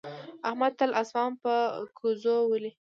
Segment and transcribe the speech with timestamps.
[0.47, 1.53] احمد تل اسمان په
[1.99, 2.71] ګوزو ولي.